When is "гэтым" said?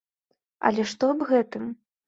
1.35-1.73